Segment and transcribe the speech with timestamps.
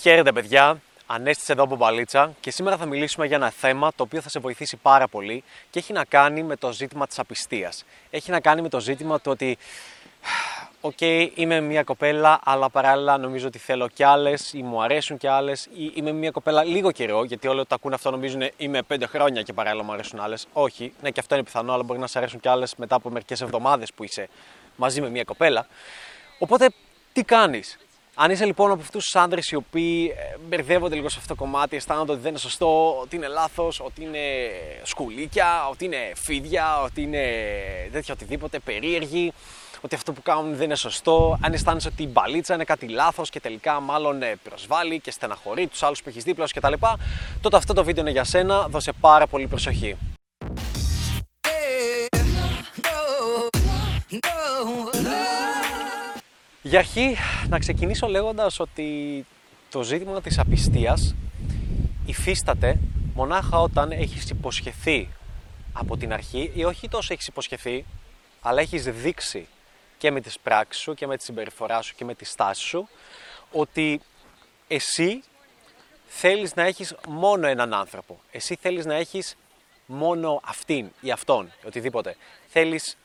[0.00, 4.20] Χαίρετε παιδιά, Ανέστης εδώ από Μπαλίτσα και σήμερα θα μιλήσουμε για ένα θέμα το οποίο
[4.20, 7.84] θα σε βοηθήσει πάρα πολύ και έχει να κάνει με το ζήτημα της απιστίας.
[8.10, 9.58] Έχει να κάνει με το ζήτημα του ότι
[10.80, 14.82] OK, okay, είμαι με μια κοπέλα, αλλά παράλληλα νομίζω ότι θέλω κι άλλες ή μου
[14.82, 15.64] αρέσουν κι άλλες.
[15.64, 19.06] Ή είμαι με μια κοπέλα λίγο καιρό, γιατί όλοι το ακούν αυτό νομίζουν είμαι πέντε
[19.06, 20.46] χρόνια και παράλληλα μου αρέσουν άλλες.
[20.52, 23.10] Όχι, ναι, και αυτό είναι πιθανό, αλλά μπορεί να σε αρέσουν κι άλλες μετά από
[23.10, 24.28] μερικές εβδομάδες που είσαι
[24.76, 25.66] μαζί με μια κοπέλα.
[26.38, 26.70] Οπότε,
[27.12, 27.78] τι κάνεις,
[28.20, 31.40] αν είσαι λοιπόν από αυτούς τους άντρε οι οποίοι ε, μπερδεύονται λίγο σε αυτό το
[31.40, 34.18] κομμάτι, αισθάνονται ότι δεν είναι σωστό, ότι είναι λάθος, ότι είναι
[34.82, 37.22] σκουλίκια, ότι είναι φίδια, ότι είναι
[37.92, 39.32] τέτοια οτιδήποτε, περίεργοι,
[39.80, 43.30] ότι αυτό που κάνουν δεν είναι σωστό, αν αισθάνεσαι ότι η μπαλίτσα είναι κάτι λάθος
[43.30, 46.72] και τελικά μάλλον ε, προσβάλλει και στεναχωρεί τους άλλους που έχεις δίπλα σου κτλ.,
[47.40, 48.68] τότε αυτό το βίντεο είναι για σένα.
[48.68, 49.96] Δώσε πάρα πολύ προσοχή.
[56.68, 57.16] Για αρχή,
[57.48, 59.26] να ξεκινήσω λέγοντας ότι
[59.70, 61.14] το ζήτημα της απιστίας
[62.06, 62.78] υφίσταται
[63.14, 65.08] μονάχα όταν έχεις υποσχεθεί
[65.72, 67.84] από την αρχή ή όχι τόσο έχεις υποσχεθεί,
[68.40, 69.46] αλλά έχεις δείξει
[69.98, 72.88] και με τις πράξεις σου και με τη συμπεριφορά σου και με τη στάση σου
[73.52, 74.00] ότι
[74.68, 75.22] εσύ
[76.06, 78.20] θέλεις να έχεις μόνο έναν άνθρωπο.
[78.30, 79.36] Εσύ θέλεις να έχεις
[79.86, 82.16] μόνο αυτήν ή αυτόν, οτιδήποτε.
[82.48, 82.96] Θέλεις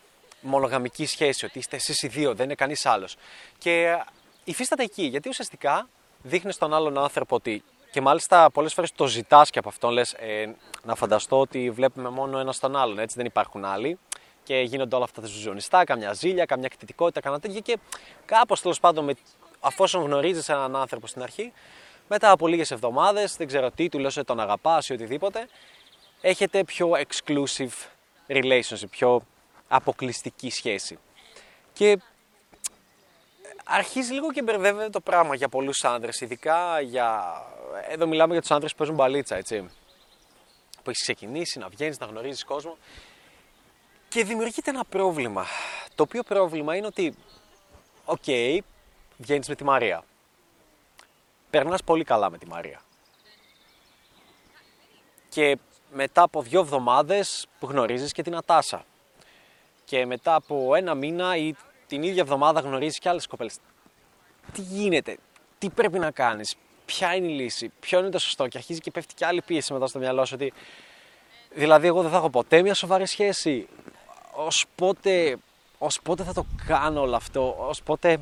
[0.43, 3.15] μονογαμική σχέση, ότι είστε εσείς οι δύο, δεν είναι κανείς άλλος.
[3.57, 3.97] Και
[4.43, 5.89] υφίσταται εκεί, γιατί ουσιαστικά
[6.21, 7.63] δείχνεις στον άλλον άνθρωπο ότι.
[7.91, 12.09] Και μάλιστα πολλές φορές το ζητάς και από αυτόν λες ε, να φανταστώ ότι βλέπουμε
[12.09, 13.99] μόνο ένα στον άλλον, έτσι δεν υπάρχουν άλλοι.
[14.43, 17.59] Και γίνονται όλα αυτά τα ζωνιστά, καμιά ζήλια, καμιά κτητικότητα, καμιά τέτοια.
[17.59, 17.77] Και
[18.25, 19.13] κάπως τέλος πάντων, με,
[19.59, 21.53] αφόσον γνωρίζεις έναν άνθρωπο στην αρχή,
[22.07, 25.47] μετά από λίγες εβδομάδες, δεν ξέρω τι, του λέω ότι τον αγαπάς ή οτιδήποτε,
[26.21, 27.87] έχετε πιο exclusive
[28.27, 29.25] relationship, πιο
[29.75, 30.99] αποκλειστική σχέση.
[31.73, 31.99] Και
[33.63, 37.33] αρχίζει λίγο και μπερδεύεται το πράγμα για πολλούς άντρες, ειδικά για...
[37.87, 39.69] Εδώ μιλάμε για τους άντρες που παίζουν μπαλίτσα, έτσι.
[40.83, 42.77] Που έχεις ξεκινήσει να βγαίνεις, να γνωρίζεις κόσμο.
[44.07, 45.45] Και δημιουργείται ένα πρόβλημα.
[45.95, 47.15] Το οποίο πρόβλημα είναι ότι,
[48.05, 48.59] OK, okay,
[49.17, 50.03] βγαίνεις με τη Μαρία.
[51.49, 52.81] Περνάς πολύ καλά με τη Μαρία.
[55.29, 55.57] Και
[55.91, 58.85] μετά από δύο εβδομάδες γνωρίζεις και την Ατάσα
[59.85, 61.55] και μετά από ένα μήνα ή
[61.87, 63.57] την ίδια εβδομάδα γνωρίζεις και άλλες κοπέλες.
[64.53, 65.17] Τι γίνεται,
[65.57, 66.55] τι πρέπει να κάνεις,
[66.85, 68.47] ποια είναι η λύση, ποιο είναι το σωστό.
[68.47, 70.53] Και αρχίζει και πέφτει και άλλη πίεση μετά στο μυαλό σου ότι.
[71.55, 73.67] Δηλαδή, εγώ δεν θα έχω ποτέ μια σοβαρή σχέση.
[74.35, 75.37] Ω πότε,
[75.77, 78.19] ως πότε θα το κάνω όλο αυτό, ως πότε.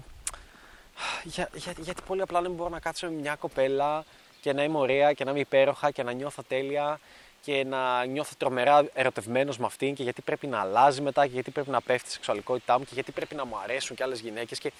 [1.23, 4.03] Για, για, γιατί πολύ απλά δεν μπορώ να κάτσω με μια κοπέλα
[4.41, 6.99] και να είμαι ωραία και να είμαι υπέροχα και να νιώθω τέλεια
[7.41, 11.51] και να νιώθω τρομερά ερωτευμένος με αυτήν και γιατί πρέπει να αλλάζει μετά και γιατί
[11.51, 14.59] πρέπει να πέφτει η σεξουαλικότητά μου και γιατί πρέπει να μου αρέσουν και άλλες γυναίκες.
[14.59, 14.71] Και,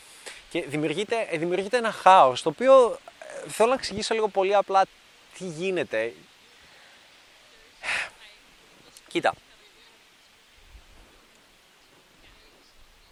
[0.50, 2.98] και δημιουργείται, ε, δημιουργείται ένα χάος το οποίο
[3.46, 4.86] ε, θέλω να εξηγήσω λίγο πολύ απλά
[5.38, 6.14] τι γίνεται.
[9.08, 9.34] Κοίτα.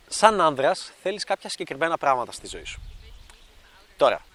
[0.07, 2.81] Σαν άνδρας θέλεις κάποια συγκεκριμένα πράγματα στη ζωή σου.
[3.97, 4.25] Τώρα,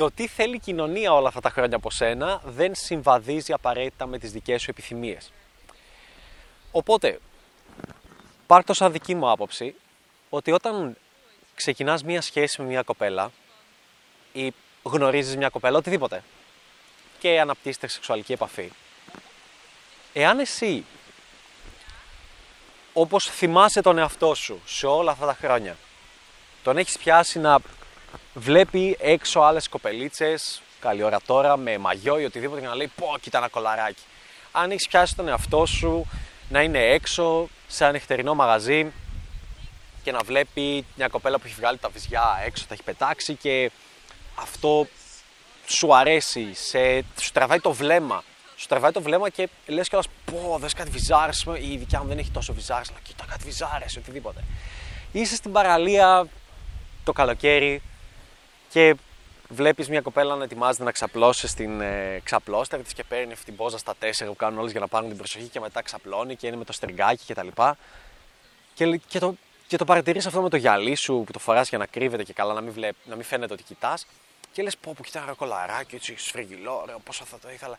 [0.00, 4.18] το τι θέλει η κοινωνία όλα αυτά τα χρόνια από σένα δεν συμβαδίζει απαραίτητα με
[4.18, 5.32] τις δικές σου επιθυμίες.
[6.70, 7.18] Οπότε,
[8.46, 9.74] πάρ' το σαν δική μου άποψη,
[10.28, 10.96] ότι όταν
[11.54, 13.30] ξεκινάς μία σχέση με μία κοπέλα
[14.32, 14.52] ή
[14.82, 16.22] γνωρίζεις μία κοπέλα, οτιδήποτε,
[17.18, 18.72] και αναπτύσσετε σεξουαλική επαφή,
[20.12, 20.84] εάν εσύ,
[22.92, 25.76] όπως θυμάσαι τον εαυτό σου σε όλα αυτά τα χρόνια,
[26.62, 27.60] τον έχεις πιάσει να
[28.34, 33.14] βλέπει έξω άλλες κοπελίτσες, καλή ώρα τώρα, με μαγιό ή οτιδήποτε και να λέει Πω,
[33.20, 34.02] κοίτα ένα κολαράκι.
[34.52, 36.06] Αν έχεις πιάσει τον εαυτό σου
[36.48, 38.92] να είναι έξω σε ένα νυχτερινό μαγαζί
[40.02, 43.70] και να βλέπει μια κοπέλα που έχει βγάλει τα βυζιά έξω, τα έχει πετάξει και
[44.34, 44.86] αυτό
[45.66, 48.24] σου αρέσει, σε, σου τραβάει το βλέμμα.
[48.56, 52.18] Σου τραβάει το βλέμμα και λες κιόλας πω δες κάτι βυζάρες, η δικιά μου δεν
[52.18, 54.44] έχει τόσο βυζάρες, αλλά κοίτα κάτι βυζάρες, οτιδήποτε.
[55.12, 56.26] Είσαι στην παραλία
[57.04, 57.82] το καλοκαίρι,
[58.70, 58.96] και
[59.48, 63.56] βλέπεις μια κοπέλα να ετοιμάζεται να ξαπλώσει στην ε, ξαπλώστερη της και παίρνει αυτή την
[63.56, 66.46] πόζα στα τέσσερα που κάνουν όλες για να πάρουν την προσοχή και μετά ξαπλώνει και
[66.46, 67.48] είναι με το στριγκάκι κτλ.
[68.74, 69.34] Και, και, το,
[69.66, 72.32] και το παρατηρείς αυτό με το γυαλί σου που το φοράς για να κρύβεται και
[72.32, 74.06] καλά, να μην, βλέπ, να μην φαίνεται ότι κοιτάς.
[74.52, 77.78] Και λες: Πω, πω, κοιτά ένα κολαράκι, έτσι σφριγγυλό, ωραίο, πόσο θα το ήθελα.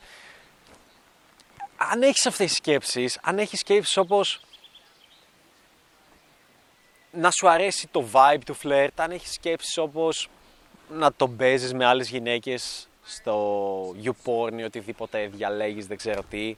[1.78, 4.42] Αν έχεις αυτές τις σκέψεις, αν έχεις σκέψεις όπως
[7.12, 10.30] να σου αρέσει το vibe του φλερτ, αν έχεις σκέψεις όπως
[10.92, 16.58] να τον παίζεις με άλλες γυναίκες στο YouPorn ή οτιδήποτε διαλέγεις, δεν ξέρω τι.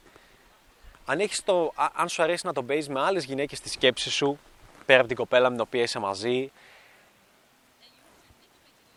[1.04, 4.38] Αν, έχεις το, αν σου αρέσει να τον παίζεις με άλλες γυναίκες στη σκέψη σου,
[4.86, 6.50] πέρα από την κοπέλα με την οποία είσαι μαζί,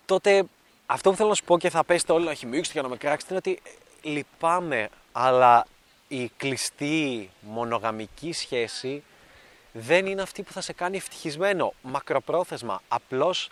[0.06, 0.44] τότε
[0.86, 2.98] αυτό που θέλω να σου πω και θα πέσετε όλοι να χυμίξετε για να με
[2.98, 5.68] κράξετε είναι ότι ε, λυπάμαι, αλλά
[6.08, 9.04] η κλειστή μονογαμική σχέση
[9.72, 12.82] δεν είναι αυτή που θα σε κάνει ευτυχισμένο μακροπρόθεσμα.
[12.88, 13.50] Απλώς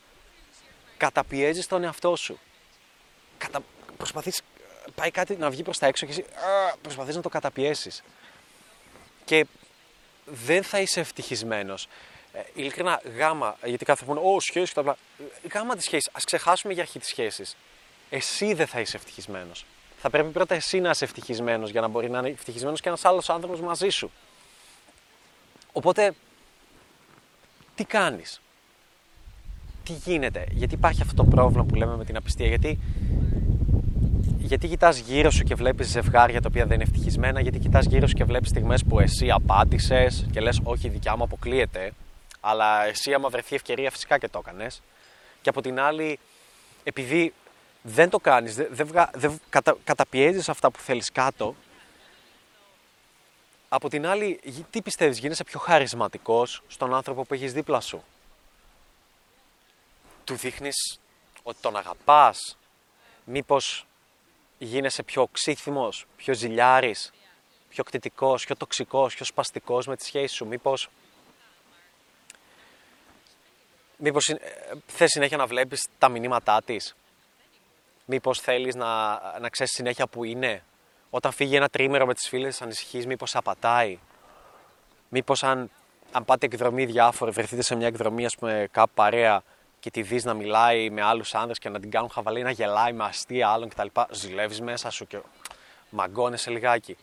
[0.97, 2.39] καταπιέζεις τον εαυτό σου.
[3.37, 3.59] Κατα...
[3.97, 4.41] Προσπαθείς,
[4.95, 6.25] πάει κάτι να βγει προς τα έξω και εσύ
[6.81, 8.03] προσπαθείς να το καταπιέσεις.
[9.25, 9.45] Και
[10.25, 11.87] δεν θα είσαι ευτυχισμένος.
[12.33, 14.97] Ε, ειλικρινά, γάμα, γιατί κάθε φορά Ω, σχέση και τα απλά.
[15.53, 16.09] Γάμα τη σχέση.
[16.13, 17.45] Α ξεχάσουμε για αρχή τη σχέση.
[18.09, 19.65] Εσύ δεν θα είσαι ευτυχισμένος.
[19.97, 23.05] Θα πρέπει πρώτα εσύ να είσαι ευτυχισμένος για να μπορεί να είναι ευτυχισμένος και ένας
[23.05, 24.11] άλλος άνθρωπος μαζί σου.
[25.71, 26.13] Οπότε,
[27.75, 28.41] τι κάνεις,
[29.85, 32.79] τι γίνεται, γιατί υπάρχει αυτό το πρόβλημα που λέμε με την απιστία, γιατί,
[34.37, 38.07] γιατί κοιτάς γύρω σου και βλέπεις ζευγάρια τα οποία δεν είναι ευτυχισμένα, γιατί κοιτάς γύρω
[38.07, 41.91] σου και βλέπεις στιγμές που εσύ απάντησες και λες: Όχι, η δικιά μου αποκλείεται,
[42.39, 44.81] αλλά εσύ, άμα βρεθεί ευκαιρία, φυσικά και το έκανες.
[45.41, 46.19] Και από την άλλη,
[46.83, 47.33] επειδή
[47.81, 51.55] δεν το κάνεις, δεν, δεν, δεν κατα, καταπιέζεις αυτά που θέλεις κάτω,
[53.69, 54.39] από την άλλη,
[54.69, 58.03] τι πιστεύεις, γίνεσαι πιο χαρισματικός στον άνθρωπο που έχεις δίπλα σου;
[60.25, 60.99] Του δείχνεις
[61.43, 62.57] ότι τον αγαπάς;
[63.23, 63.87] Μήπως
[64.57, 67.13] γίνεσαι πιο οξύθυμος, πιο ζηλιάρης,
[67.69, 70.89] πιο κτητικός, πιο τοξικός, πιο σπαστικός με τη σχέση σου; Μήπως
[73.97, 74.39] Μήπως ε,
[74.85, 76.95] θες συνέχεια να βλέπεις τα μηνύματά της;
[78.05, 80.63] Μήπως θέλεις να, να ξέρεις συνέχεια που είναι;
[81.09, 83.99] Όταν φύγει ένα τρίμερο με τις φίλες ανησυχείς μήπως απατάει;
[85.09, 85.71] Μήπως αν,
[86.11, 89.43] αν πάτε εκδρομή διάφορα, βρεθείτε σε μια εκδρομή ας πούμε κάπου παρέα
[89.85, 92.93] και τη δεις να μιλάει με άλλους άνδρες και να την κάνουν χαβαλή, να γελάει
[92.93, 93.87] με αστεία άλλων κτλ.
[94.11, 95.17] Ζηλεύεις μέσα σου και
[95.89, 96.97] μαγκώνεσαι λιγάκι.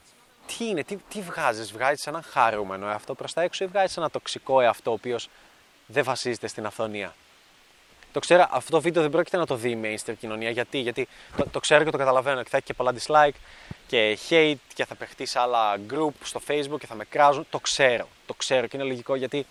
[0.47, 4.11] Τι είναι, τι, τι βγάζεις, βγάζεις έναν χαρούμενο εαυτό προς τα έξω ή βγάζεις ένα
[4.11, 5.29] τοξικό εαυτό ο οποίος
[5.87, 7.15] δεν βασίζεται στην αυθονία;
[8.13, 10.51] Το ξέρω, αυτό το βίντεο δεν πρόκειται να το δει η mainstream κοινωνία.
[10.51, 13.37] Γιατί, Γιατί το, το ξέρω και το καταλαβαίνω και θα έχει και πολλά dislike
[13.87, 17.47] και hate και θα παιχτεί σε άλλα group στο facebook και θα με κράζουν.
[17.51, 18.09] Το ξέρω.
[18.27, 19.47] Το ξέρω και είναι λογικό γιατί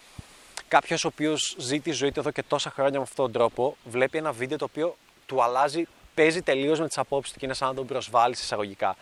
[0.71, 3.77] κάποιος ο οποίος ζει τη ζωή του εδώ και τόσα χρόνια με αυτόν τον τρόπο
[3.83, 7.53] βλέπει ένα βίντεο το οποίο του αλλάζει, παίζει τελείως με τις απόψεις του και είναι
[7.53, 8.95] σαν να τον προσβάλλεις εισαγωγικά.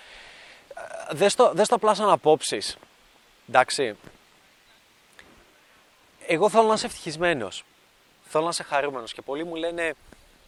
[1.10, 2.78] Ε, Δες το, δες το απλά σαν απόψεις.
[3.50, 3.96] Εντάξει,
[6.28, 7.64] εγώ θέλω να είσαι ευτυχισμένος.
[8.24, 9.14] Θέλω να είσαι χαρούμενος.
[9.14, 9.94] Και πολλοί μου λένε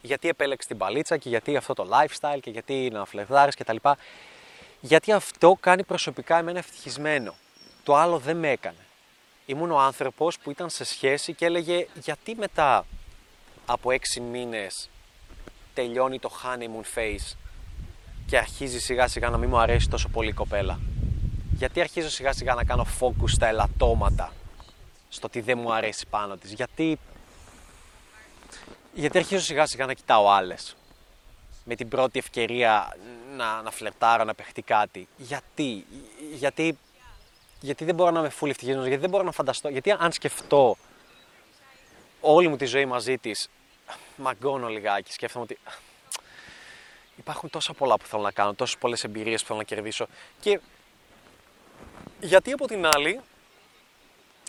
[0.02, 3.76] γιατί επέλεξες την παλίτσα και γιατί αυτό το lifestyle και γιατί να φλεγδάρει κτλ.
[4.80, 7.36] Γιατί αυτό κάνει προσωπικά εμένα ευτυχισμένο.
[7.84, 8.86] Το άλλο δεν με έκανε.
[9.52, 12.86] Ήμουν ο άνθρωπος που ήταν σε σχέση και έλεγε γιατί μετά
[13.66, 14.90] από έξι μήνες
[15.74, 17.36] τελειώνει το honeymoon phase
[18.26, 20.80] και αρχίζει σιγά σιγά να μην μου αρέσει τόσο πολύ η κοπέλα;
[21.52, 24.34] Γιατί αρχίζω σιγά σιγά να κάνω focus στα ελαττώματα
[25.10, 27.00] στο τι δεν μου αρέσει πάνω της; Γιατί,
[28.94, 30.76] γιατί αρχίζω σιγά σιγά να κοιτάω άλλες.
[31.66, 32.96] Με την πρώτη ευκαιρία
[33.38, 35.86] να, να φλερτάρω, να παιχτεί κάτι; Γιατί,
[36.34, 36.78] γιατί,
[37.62, 40.78] γιατί δεν μπορώ να είμαι full ευτυχισμένος, γιατί δεν μπορώ να φανταστώ, γιατί αν σκεφτώ
[42.22, 43.50] όλη μου τη ζωή μαζί της,
[44.16, 45.58] μαγκώνω λιγάκι, σκέφτομαι ότι
[47.18, 50.08] υπάρχουν τόσα πολλά που θέλω να κάνω, τόσες πολλές εμπειρίες που θέλω να κερδίσω
[50.40, 50.60] και
[52.20, 53.20] γιατί από την άλλη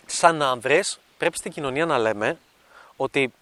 [0.05, 2.39] σαν άνδρες πρέπει στην κοινωνία να λέμε
[2.95, 3.33] ότι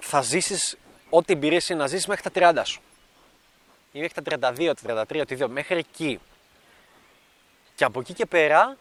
[0.00, 0.76] θα ζήσεις
[1.10, 2.80] ό,τι εμπειρία είναι να ζήσεις μέχρι τα 30 σου.
[3.92, 6.20] Ή μέχρι τα 32, τα 33, οτιδήποτε, μέχρι εκεί.
[7.74, 8.76] Και από εκεί και πέρα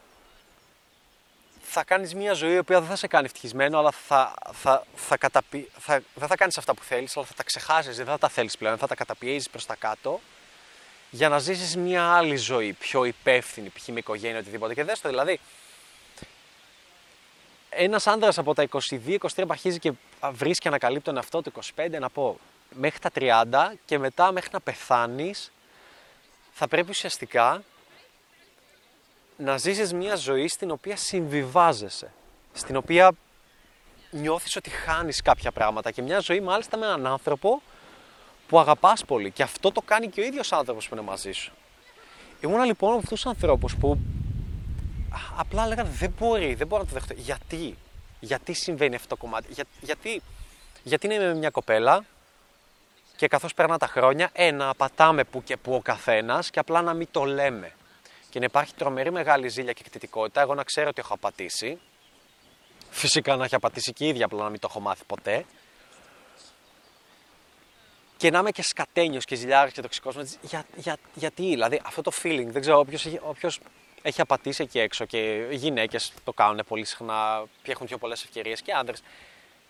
[1.61, 5.17] θα κάνεις μια ζωή η οποία δεν θα σε κάνει ευτυχισμένο, αλλά θα, θα, θα,
[5.17, 5.69] καταπι...
[5.79, 8.57] θα, δεν θα κάνεις αυτά που θέλεις, αλλά θα τα ξεχάσεις, δεν θα τα θέλεις
[8.57, 10.19] πλέον, θα τα καταπιέζεις προς τα κάτω
[11.09, 13.87] για να ζήσεις μια άλλη ζωή, πιο υπεύθυνη, π.χ.
[13.87, 14.73] με οικογένεια, οτιδήποτε.
[14.73, 15.39] Και δες το δηλαδή,
[17.69, 19.91] ένας άντρα από τα 22-23 που αρχίζει και
[20.31, 24.49] βρίσκει και ανακαλύπτει τον εαυτό του 25, να πω μέχρι τα 30 και μετά μέχρι
[24.53, 25.51] να πεθάνεις,
[26.51, 27.63] θα πρέπει ουσιαστικά
[29.37, 32.11] να ζήσεις μια ζωή στην οποία συμβιβάζεσαι,
[32.53, 33.11] στην οποία
[34.11, 37.61] νιώθεις ότι χάνεις κάποια πράγματα και μια ζωή μάλιστα με έναν άνθρωπο
[38.47, 41.53] που αγαπάς πολύ και αυτό το κάνει και ο ίδιος άνθρωπος που είναι μαζί σου.
[42.41, 43.97] Ήμουν λοιπόν από αυτούς τους ανθρώπους που
[45.37, 47.13] απλά λέγανε δεν μπορεί, δεν μπορώ να το δεχτώ.
[47.13, 47.77] Γιατί,
[48.19, 50.21] γιατί συμβαίνει αυτό το κομμάτι, Για, γιατί,
[50.83, 52.05] γιατί είναι με μια κοπέλα
[53.15, 56.93] και καθώς περνά τα χρόνια, ένα, πατάμε που και που ο καθένας και απλά να
[56.93, 57.71] μην το λέμε.
[58.33, 60.41] Και να υπάρχει τρομερή μεγάλη ζήλια και εκτιτικότητα.
[60.41, 61.79] Εγώ να ξέρω ότι έχω απατήσει.
[62.89, 65.45] Φυσικά να έχει απατήσει και η ίδια, απλά να μην το έχω μάθει ποτέ.
[68.17, 70.15] Και να είμαι και σκατένιος και ζηλιάρης και τοξικός.
[70.41, 72.85] Για, για, γιατί, δηλαδή αυτό το feeling, δεν ξέρω,
[73.21, 73.59] όποιος
[74.01, 78.23] έχει απατήσει εκεί έξω και οι γυναίκες το κάνουν πολύ συχνά και έχουν πιο πολλές
[78.23, 78.95] ευκαιρίες και άντρε.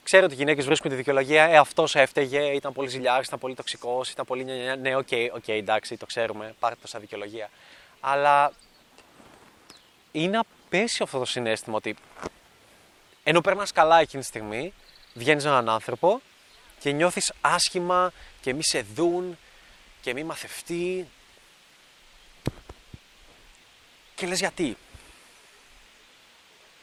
[0.03, 1.43] Ξέρω ότι οι γυναίκες βρίσκουν τη δικαιολογία.
[1.43, 4.43] Ε, αυτός έφταιγε, ήταν πολύ ζηλιάρης, ήταν πολύ τοξικός, ήταν πολύ.
[4.81, 7.49] Ναι, OK, okay, okay, εντάξει, το ξέρουμε, πάρτε το σαν δικαιολογία.
[8.05, 8.51] Αλλά
[10.11, 11.95] είναι απαίσιο αυτό το συναίσθημα ότι
[13.23, 14.73] ενώ περνάς καλά εκείνη τη στιγμή,
[15.13, 16.21] βγαίνεις με έναν άνθρωπο
[16.79, 19.37] και νιώθεις άσχημα και μη σε δουν
[20.01, 21.07] και μη μαθευτεί.
[24.15, 24.77] Και λες γιατί;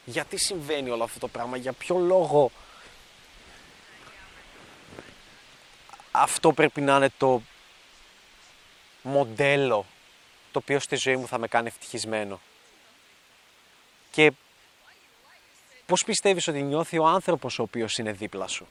[0.05, 2.51] Γιατί συμβαίνει όλο αυτό το πράγμα, για ποιο λόγο;
[6.11, 7.41] Αυτό πρέπει να είναι το
[9.01, 9.85] μοντέλο
[10.51, 12.39] το οποίο στη ζωή μου θα με κάνει ευτυχισμένο.
[14.11, 14.31] Και
[15.85, 18.67] πώς πιστεύεις ότι νιώθει ο άνθρωπος ο οποίος είναι δίπλα σου;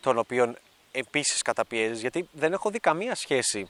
[0.00, 0.56] Τον οποίον
[0.92, 3.68] επίσης καταπιέζεις, γιατί δεν έχω δει καμία σχέση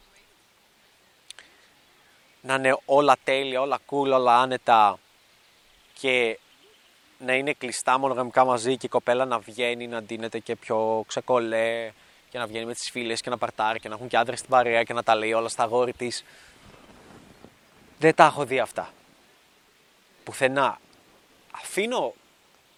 [2.40, 4.98] να είναι όλα τέλεια, όλα cool, όλα άνετα
[5.92, 6.38] και
[7.18, 11.92] να είναι κλειστά μονογαμικά μαζί και η κοπέλα να βγαίνει, να ντύνεται και πιο ξεκολέ
[12.30, 14.50] και να βγαίνει με τις φίλες και να παρτάρει και να έχουν και άντρες στην
[14.50, 16.24] παρέα και να τα λέει όλα στα γόρη της.
[18.00, 18.92] Δεν τα έχω δει αυτά.
[20.25, 20.80] Πουθενά.
[21.50, 22.14] Αφήνω,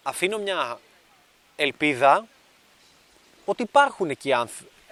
[0.03, 0.79] αφήνω μια
[1.55, 2.27] ελπίδα
[3.45, 4.33] ότι υπάρχουν εκεί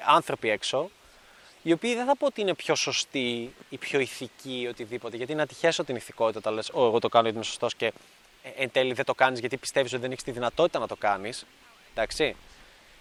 [0.05, 0.89] άνθρωποι έξω
[1.63, 5.17] οι οποίοι δεν θα πω ότι είναι πιο σωστοί ή πιο ηθικοί ή οτιδήποτε.
[5.17, 7.85] Γιατί να τυχαίσω την ηθικότητα όταν λες: εγώ το κάνω γιατί είμαι σωστός και
[8.43, 10.95] ε, εν τέλει δεν το κάνεις γιατί πιστεύεις ότι δεν έχεις τη δυνατότητα να το
[10.95, 11.45] κάνεις.
[11.91, 12.35] Εντάξει.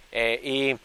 [0.09, 0.79] Ε, ή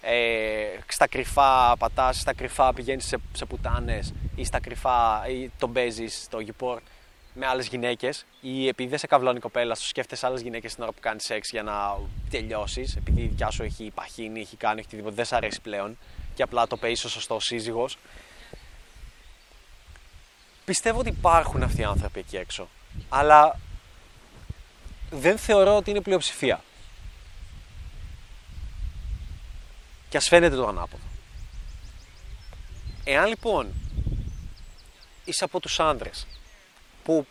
[0.00, 5.72] ε, στα κρυφά πατάς, στα κρυφά πηγαίνεις σε, σε πουτάνες ή στα κρυφά ή τον
[5.72, 6.80] παίζει στο γιπόρ
[7.34, 10.82] με άλλες γυναίκες ή επειδή δεν σε καυλώνει η κοπέλα, σου σκέφτεσαι άλλες γυναίκες την
[10.82, 11.98] ώρα που κάνεις σεξ για να
[12.30, 15.98] τελειώσεις, επειδή η δικιά σου έχει παχύνει, έχει κάνει οτιδήποτε, δεν σε αρέσει πλέον
[16.34, 17.98] και απλά το παίζεις ο σωστός σύζυγος.
[20.64, 22.68] Πιστεύω ότι υπάρχουν αυτοί οι άνθρωποι εκεί έξω.
[23.08, 23.58] Αλλά
[25.10, 26.62] δεν θεωρώ ότι είναι πλειοψηφία.
[30.16, 31.02] Και ας φαίνεται το ανάποδο.
[33.04, 33.72] Εάν λοιπόν
[35.24, 36.26] είσαι από τους άντρες
[37.04, 37.26] που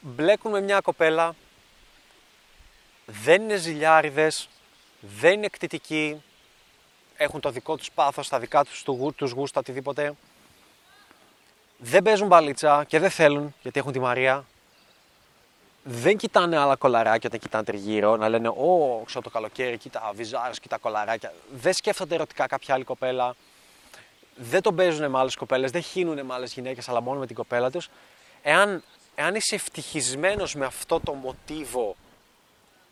[0.00, 1.34] μπλέκουν με μια κοπέλα,
[3.06, 4.48] δεν είναι ζηλιάριδες,
[5.00, 6.22] δεν είναι εκτιτικοί,
[7.16, 8.84] έχουν το δικό τους πάθος, τα δικά τους,
[9.16, 10.14] τους γούστα, οτιδήποτε.
[11.78, 14.46] Δεν παίζουν μπαλίτσα και δεν θέλουν γιατί έχουν τη Μαρία.
[15.86, 20.60] Δεν κοιτάνε άλλα κολαράκια όταν κοιτάνε τριγύρω, να λένε Ω, ξέρω το καλοκαίρι, κοίτα βυζάρες,
[20.60, 21.32] κοίτα κολαράκια.
[21.52, 23.34] Δεν σκέφτονται ερωτικά κάποια άλλη κοπέλα.
[24.36, 27.36] Δεν τον παίζουν με άλλες κοπέλες, δεν χύνουν με άλλες γυναίκες, αλλά μόνο με την
[27.36, 27.88] κοπέλα τους.
[28.42, 28.82] Εάν,
[29.14, 31.96] εάν είσαι ευτυχισμένος με αυτό το μοτίβο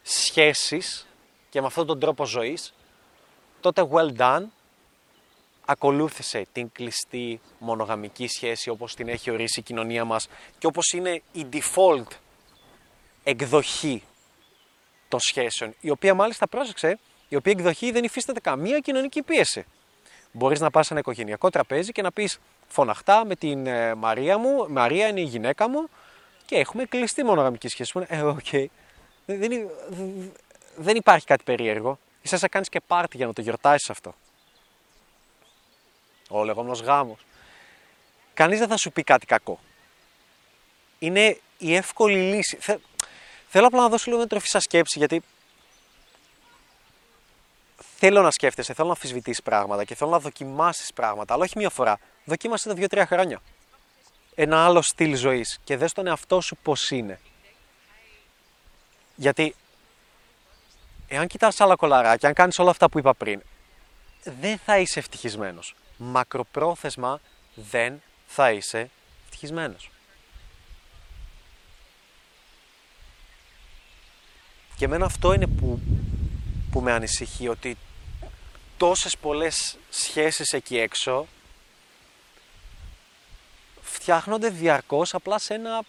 [0.03, 1.07] σχέσης
[1.51, 2.75] και με αυτόν τον τρόπο ζωής,
[3.61, 4.43] τότε well done,
[5.65, 11.23] ακολούθησε την κλειστή μονογαμική σχέση όπως την έχει ορίσει η κοινωνία μας και όπως είναι
[11.33, 12.07] η default
[13.25, 14.03] εκδοχή
[15.09, 16.99] των σχέσεων, η οποία μάλιστα πρόσεξε,
[17.29, 19.65] η οποία εκδοχή δεν υφίσταται καμία κοινωνική πίεση.
[20.33, 22.39] Μπορείς να πας σε ένα οικογενειακό τραπέζι και να πεις
[22.69, 25.89] φωναχτά με την ε, Μαρία μου, Μαρία είναι η γυναίκα μου
[26.47, 27.93] και έχουμε κλειστή μονογαμική σχέση.
[28.07, 28.67] Ε, okay.
[29.27, 29.71] δεν,
[30.77, 31.99] δεν υπάρχει κάτι περίεργο.
[32.23, 34.15] Ίσα να κάνεις και πάρτι για να το γιορτάσεις αυτό.
[36.29, 37.27] Ο λεγόμενος γάμος.
[38.35, 39.59] Κανείς δεν θα σου πει κάτι κακό.
[40.99, 42.59] Είναι η εύκολη λύση.
[43.55, 45.23] Θέλω απλά να δώσω λίγο τροφή σαν σκέψη γιατί
[47.97, 51.71] θέλω να σκέφτεσαι, θέλω να αμφισβητήσεις πράγματα και θέλω να δοκιμάσεις πράγματα, αλλά όχι μία
[51.71, 51.99] φορά.
[52.25, 53.43] Δοκίμασε τα δύο-τρία χρόνια.
[54.35, 57.21] Ένα άλλο στυλ ζωής και δες τον εαυτό σου πώς είναι.
[59.15, 59.55] Γιατί
[61.09, 63.43] εάν κοιτάς άλλα κολαράκια, αν κάνεις όλα αυτά που είπα πριν,
[64.25, 65.75] δεν θα είσαι ευτυχισμένος.
[65.97, 67.21] Μακροπρόθεσμα
[67.55, 68.91] δεν θα είσαι
[69.25, 69.92] ευτυχισμένος.
[74.77, 75.81] Και εμένα αυτό είναι που,
[76.71, 77.77] που με ανησυχεί, ότι
[78.77, 81.27] τόσες πολλές σχέσεις εκεί έξω
[83.81, 85.83] φτιάχνονται διαρκώς απλά σε ένα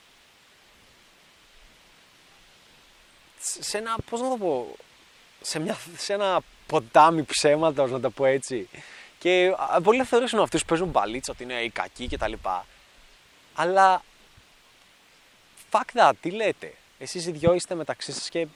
[3.60, 4.76] σε ένα, πώς να το πω,
[5.42, 8.70] σε, μια, σε ένα ποτάμι ψέματος, να το πω έτσι.
[9.20, 12.34] Και πολλοί θα θεωρήσουν αυτού που παίζουν μπαλίτσα ότι είναι οι κακοί κτλ.
[13.54, 14.04] Αλλά
[15.72, 16.74] fuck that, τι λέτε.
[16.98, 18.48] Εσείς οι δυο είστε μεταξύ σας και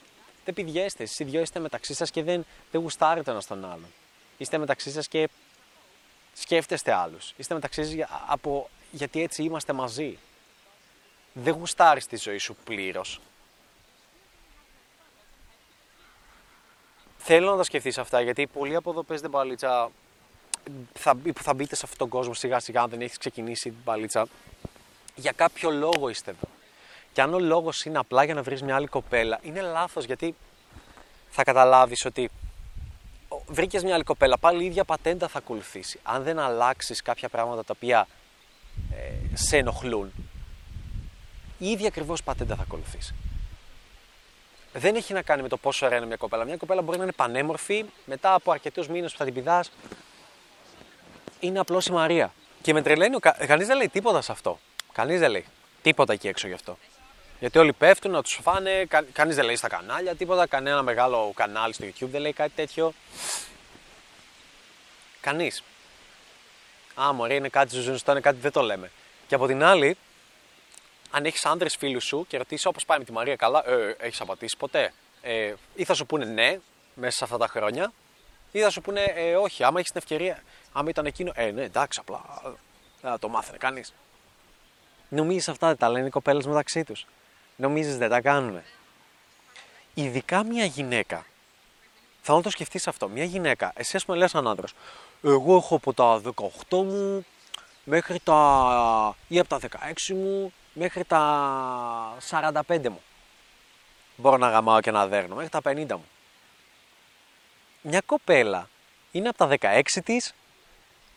[0.52, 1.02] δεν πηδιέστε.
[1.02, 3.86] Εσεί οι δυο είστε μεταξύ σας και δεν, δεν γουστάρετε ένα τον άλλον.
[4.38, 5.28] Είστε μεταξύ σας και
[6.34, 7.34] σκέφτεστε άλλους.
[7.36, 8.68] Είστε μεταξύ σας από...
[8.90, 10.18] γιατί έτσι είμαστε μαζί.
[11.32, 13.20] Δεν γουστάρεις τη ζωή σου πλήρως.
[17.18, 19.90] Θέλω να τα σκεφτείς αυτά γιατί πολλοί από εδώ παίζετε μπαλίτσα
[20.94, 23.78] θα, που θα μπείτε σε αυτόν τον κόσμο σιγά σιγά αν δεν έχεις ξεκινήσει την
[23.84, 24.26] μπαλίτσα.
[25.14, 26.57] Για κάποιο λόγο είστε εδώ.
[27.12, 30.34] Και αν ο λόγος είναι απλά για να βρεις μια άλλη κοπέλα, είναι λάθος γιατί
[31.30, 32.30] θα καταλάβεις ότι
[33.46, 36.00] βρήκες μια άλλη κοπέλα, πάλι η ίδια πατέντα θα ακολουθήσει.
[36.02, 38.06] Αν δεν αλλάξεις κάποια πράγματα τα οποία
[38.92, 40.12] ε, σε ενοχλούν,
[41.58, 43.14] η ίδια ακριβώς πατέντα θα ακολουθήσει.
[44.72, 46.44] Δεν έχει να κάνει με το πόσο ωραία είναι μια κοπέλα.
[46.44, 49.72] Μια κοπέλα μπορεί να είναι πανέμορφη, μετά από αρκετούς μήνες που θα την πηδάς,
[51.40, 52.32] είναι απλώς η Μαρία.
[52.62, 54.58] Και με τρελαίνει, κανείς δεν λέει τίποτα σε αυτό.
[54.92, 55.44] Κανείς δεν λέει
[55.82, 56.78] τίποτα εκεί έξω γι' αυτό.
[57.40, 61.32] Γιατί όλοι πέφτουν να τους φάνε, κα, κανείς δεν λέει στα κανάλια τίποτα, κανένα μεγάλο
[61.34, 62.92] κανάλι στο YouTube δεν λέει κάτι τέτοιο.
[65.20, 65.62] Κανείς.
[67.00, 68.90] Α, μωρέ, είναι κάτι ζουζουνιστό, είναι κάτι δεν το λέμε.
[69.26, 69.96] Και από την άλλη,
[71.10, 74.20] αν έχεις άντρε φίλους σου και ρωτήσεις όπως πάει με τη Μαρία, καλά, ε, έχεις
[74.20, 74.92] απαντήσει ποτέ;
[75.22, 76.58] Ε, ή θα σου πούνε ναι,
[76.94, 77.92] μέσα σε αυτά τα χρόνια,
[78.52, 80.42] ή θα σου πούνε ε, όχι, άμα έχεις την ευκαιρία,
[80.72, 82.20] άμα ήταν εκείνο, ε, ναι, εντάξει, απλά
[83.00, 83.94] δεν θα το μάθαινε κανείς.
[85.08, 87.06] Νομίζεις αυτά δεν τα λένε οι κοπέλες μεταξύ τους;
[87.60, 88.62] Νομίζεις δεν τα κάνουν.
[89.94, 91.26] Ειδικά μια γυναίκα.
[92.22, 93.08] Θα να το σκεφτείς αυτό.
[93.08, 94.72] Μια γυναίκα, εσύ ας πούμε λες σαν άντρας.
[95.22, 96.20] Εγώ έχω από τα
[96.68, 97.24] 18 μου
[97.84, 99.16] μέχρι τα.
[99.28, 103.02] ή από τα 16 μου μέχρι τα 45 μου.
[104.16, 106.04] Μπορώ να γαμάω και να δέρνω μέχρι τα 50 μου.
[107.82, 108.68] Μια κοπέλα
[109.10, 110.34] είναι από τα 16 της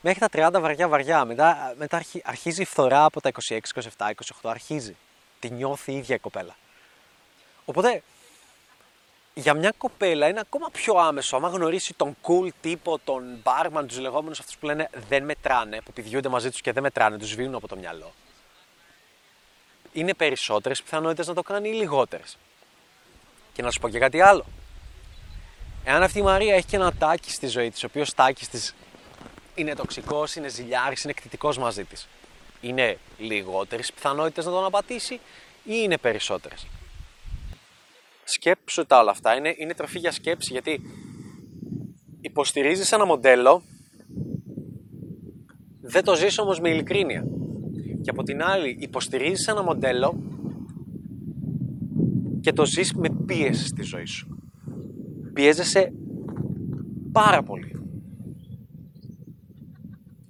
[0.02, 1.26] μέχρι τα 30 βαριά βαριά.
[1.26, 4.50] Μετά, μετά αρχίζει η φθορά από τα 26, 27, 28.
[4.50, 4.96] Αρχίζει.
[5.42, 6.56] Τη νιώθει η ίδια η κοπέλα.
[7.66, 8.04] Οπότε
[9.34, 14.00] για μια κοπέλα είναι ακόμα πιο άμεσο άμα γνωρίσει τον cool τύπο, τον barman, τους
[14.00, 17.56] λεγόμενους αυτούς που λένε δεν μετράνε, που πηδιούνται μαζί τους και δεν μετράνε, τους σβήνουν
[17.56, 18.14] από το μυαλό.
[19.92, 22.38] Είναι περισσότερες πιθανότητες να το κάνει ή λιγότερες.
[23.54, 24.46] Και να σου πω και κάτι άλλο.
[25.84, 28.76] Εάν αυτή η Μαρία έχει και ένα τάκι στη ζωή της, ο οποίος τάκι της
[29.56, 32.08] είναι τοξικός, είναι ζηλιάρης, είναι εκτιτικό μαζί της,
[32.62, 35.14] είναι λιγότερες πιθανότητες να τον απατήσει
[35.64, 36.68] ή είναι περισσότερες;
[38.24, 39.36] Σκέψου τα όλα αυτά.
[39.36, 40.82] Είναι, είναι τροφή για σκέψη γιατί
[42.22, 43.64] υποστηρίζεις ένα μοντέλο,
[45.82, 47.26] δεν το ζεις όμως με ειλικρίνεια.
[48.02, 50.24] Και από την άλλη υποστηρίζεις ένα μοντέλο
[52.42, 54.28] και το ζεις με πίεση στη ζωή σου.
[55.34, 55.94] Πιέζεσαι
[57.12, 57.71] πάρα πολύ.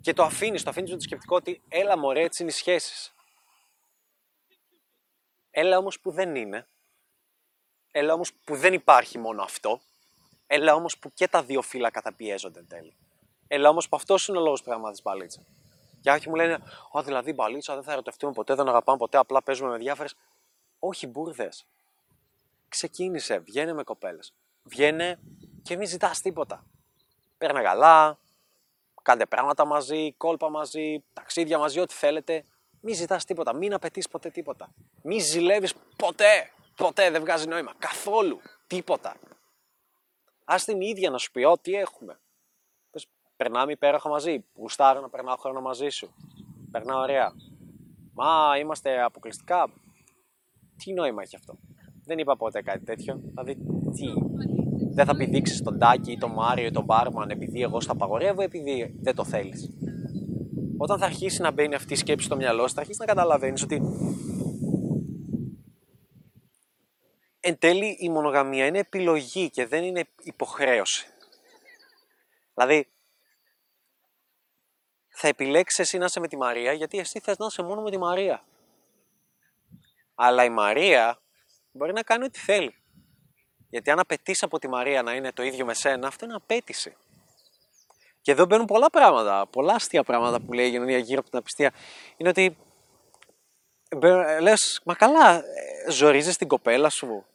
[0.01, 3.13] Και το αφήνεις, το αφήνεις με το σκεπτικό ότι έλα μωρέ έτσι είναι οι σχέσεις.
[5.51, 6.67] Έλα όμως που δεν είναι.
[7.91, 9.81] Έλα όμως που δεν υπάρχει μόνο αυτό.
[10.47, 12.95] Έλα όμως που και τα δύο φύλλα καταπιέζονται εν τέλει.
[13.47, 15.45] Έλα όμως που αυτός είναι ο λόγος που θα μάθεις μπαλίτσα.
[16.01, 16.53] Και άρχι μου λένε,
[16.97, 20.15] Α, δηλαδή μπαλίτσα δεν θα ερωτευτούμε ποτέ, δεν αγαπάμε ποτέ, απλά παίζουμε με διάφορες.
[20.79, 21.65] Όχι μπουρδες.
[22.69, 24.33] Ξεκίνησε, βγαίνε με κοπέλες.
[24.63, 25.19] Βγαίνε
[25.63, 26.65] και μην ζητάς τίποτα.
[27.37, 28.17] Παίρνε καλά,
[29.01, 32.45] κάντε πράγματα μαζί, κόλπα μαζί, ταξίδια μαζί, ό,τι θέλετε.
[32.81, 34.73] Μην ζητάς τίποτα, μην απαιτείς ποτέ τίποτα.
[35.03, 36.51] Μην ζηλεύεις ποτέ.
[36.75, 37.73] Ποτέ δεν βγάζει νόημα.
[37.77, 38.39] Καθόλου.
[38.67, 39.15] Τίποτα.
[40.45, 42.19] Α την ίδια να σου πει ό,τι έχουμε.
[42.91, 44.45] Πες, περνάμε υπέροχα μαζί.
[44.55, 46.13] Γουστάρω να περνάω χρόνο μαζί σου.
[46.71, 47.33] Περνάω ωραία.
[48.13, 49.73] Μα είμαστε αποκλειστικά.
[50.77, 51.57] Τι νόημα έχει αυτό.
[52.03, 53.21] Δεν είπα ποτέ κάτι τέτοιο.
[53.23, 53.55] Δηλαδή,
[53.95, 54.13] τι;
[54.93, 58.41] Δεν θα πηδήξεις τον Τάκη ή τον Μάριο ή τον Μπάρμαν επειδή εγώ στα απαγορεύω,
[58.41, 59.69] επειδή δεν το θέλεις.
[60.77, 63.63] Όταν θα αρχίσει να μπαίνει αυτή η σκέψη στο μυαλό σου, θα αρχίσεις να καταλαβαίνεις
[63.63, 63.81] ότι
[67.39, 71.07] εν τέλει η μονογαμία είναι επιλογή και δεν είναι υποχρέωση.
[72.53, 72.87] Δηλαδή,
[75.07, 77.91] θα επιλέξεις εσύ να είσαι με τη Μαρία γιατί εσύ θες να είσαι μόνο με
[77.91, 78.43] τη Μαρία.
[80.15, 81.21] Αλλά η Μαρία
[81.71, 82.80] μπορεί να κάνει ό,τι θέλει.
[83.71, 86.95] Γιατί αν απαιτείς από τη Μαρία να είναι το ίδιο με σένα, αυτό είναι απέτηση.
[88.21, 91.39] Και εδώ μπαίνουν πολλά πράγματα, πολλά αστεία πράγματα που λέει η κοινωνία γύρω από την
[91.39, 91.71] απιστία.
[92.17, 92.57] Είναι ότι
[94.41, 97.25] λες, μα καλά, ε, ζορίζεις την κοπέλα σου,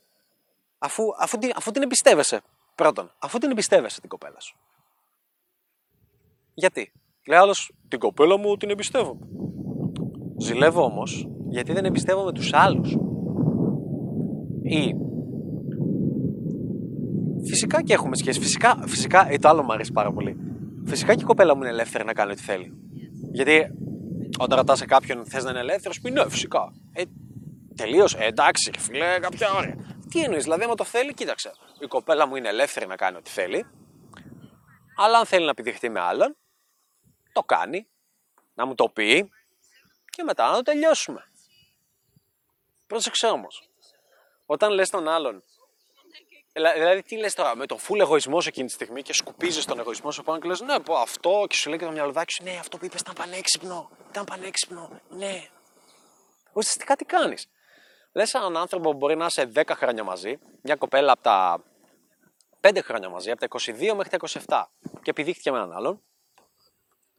[0.79, 2.40] αφού, αφού, την, αφού την εμπιστεύεσαι.
[2.75, 4.57] Πρώτον, αφού την εμπιστεύεσαι την κοπέλα σου.
[6.55, 6.92] Γιατί;
[7.27, 9.27] Λέει άλλος, την κοπέλα μου την εμπιστεύομαι.
[10.38, 12.96] Ζηλεύω όμως γιατί δεν εμπιστεύομαι τους άλλους.
[14.62, 15.05] Ή.
[17.48, 18.40] Φυσικά και έχουμε σχέση.
[18.40, 20.37] Φυσικά, φυσικά, ή το άλλο μου αρέσει πάρα πολύ.
[20.87, 22.72] Φυσικά και η κοπέλα μου είναι ελεύθερη να κάνει ό,τι θέλει.
[23.32, 23.66] Γιατί
[24.38, 26.72] όταν ρωτάς σε κάποιον θες να είναι ελεύθερος, πει ναι, φυσικά.
[26.92, 27.02] Ε,
[27.76, 28.18] τελείωσε.
[28.18, 29.76] Ε, εντάξει, φίλε, κάποια όρια.
[30.11, 31.52] Τι εννοείς, δηλαδή, άμα το θέλει, κοίταξε.
[31.80, 33.66] Η κοπέλα μου είναι ελεύθερη να κάνει ό,τι θέλει.
[34.96, 36.37] Αλλά αν θέλει να επιδειχτεί με άλλον,
[37.32, 37.87] το κάνει.
[38.54, 39.30] Να μου το πει
[40.11, 41.24] και μετά να το τελειώσουμε.
[42.87, 43.68] Πρόσεξε όμως.
[44.46, 45.42] Όταν λες τον άλλον,
[46.56, 49.78] Δηλαδή, τι λες τώρα, με το full εγωισμό σε εκείνη τη στιγμή και σκουπίζεις τον
[49.78, 52.42] εγωισμό σου πάνω και λες: Ναι, πω αυτό και σου λέει και το μυαλουδάκι σου:
[52.42, 53.90] Ναι, αυτό που είπες ήταν πανέξυπνο.
[54.10, 55.00] Ήταν πανέξυπνο.
[55.08, 55.48] Ναι.
[56.52, 57.48] Ουσιαστικά τι κάνεις.
[58.12, 61.62] Λες έναν άνθρωπο που μπορεί να είσαι 10 χρόνια μαζί, μια κοπέλα από τα
[62.60, 64.64] 5 χρόνια μαζί, από τα 22 μέχρι τα 27
[65.02, 66.02] και επιδείχθηκε με έναν άλλον,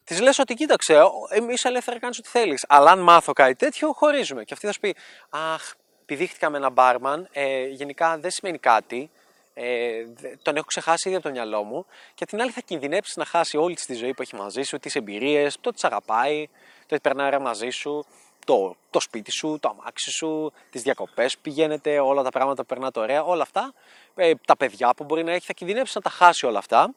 [0.03, 1.01] της λες ότι κοίταξε,
[1.49, 2.65] είσαι ελεύθερη, κάνεις ό,τι θέλεις.
[2.67, 4.43] Αλλά αν μάθω κάτι τέτοιο, χωρίζουμε.
[4.43, 4.95] Και αυτή θα σου πει,
[5.29, 9.11] Αχ, επιδείχτηκα με έναν μπάρμαν, ε, γενικά δεν σημαίνει κάτι.
[9.59, 10.05] Ε,
[10.41, 11.85] τον έχω ξεχάσει ήδη από το μυαλό μου.
[12.13, 14.95] Και την άλλη θα κινδυνεύσει να χάσει όλη της ζωή που έχει μαζί σου, τις
[14.95, 16.47] εμπειρίες, το ότι σε αγαπάει,
[16.85, 18.05] το ότι περνάει μαζί σου,
[18.45, 22.67] το, το σπίτι σου, το αμάξι σου, τις διακοπές που πηγαίνετε, όλα τα πράγματα που
[22.67, 23.73] περνάτε ωραία, όλα αυτά.
[24.15, 26.93] Ε, τα παιδιά που μπορεί να έχει, θα κινδυνεύσει να τα χάσει όλα αυτά,